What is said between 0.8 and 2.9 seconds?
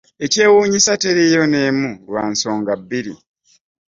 teriiyo n’emu, lwa nsonga